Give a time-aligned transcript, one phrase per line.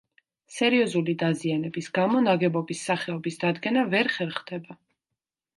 [0.53, 4.79] სერიოზული დაზიანების გამო ნაგებობის სახეობის დადგენა ვერ ხერხდება.